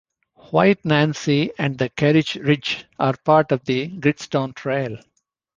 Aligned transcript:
White 0.49 0.83
Nancy 0.83 1.51
and 1.59 1.77
the 1.77 1.87
Kerridge 1.89 2.35
ridge 2.43 2.85
are 2.97 3.15
part 3.17 3.51
of 3.51 3.63
the 3.65 3.87
Gritstone 3.87 4.55
Trail. 4.55 4.97